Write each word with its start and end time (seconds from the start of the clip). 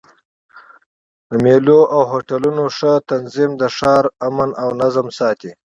د 1.29 1.31
مېلو 1.43 1.79
او 1.95 2.01
هوټلونو 2.11 2.63
ښه 2.77 2.91
تنظیم 3.11 3.51
د 3.61 3.63
ښار 3.77 4.05
امن 4.27 4.49
او 4.63 4.69
نظم 4.81 5.07
ساتي. 5.17 5.51